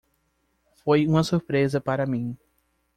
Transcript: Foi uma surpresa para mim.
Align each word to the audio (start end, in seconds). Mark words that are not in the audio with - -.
Foi 0.83 1.05
uma 1.05 1.23
surpresa 1.23 1.79
para 1.79 2.07
mim. 2.07 2.35